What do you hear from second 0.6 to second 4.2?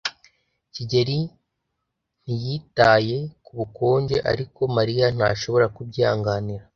kigeli ntiyitaye ku bukonje,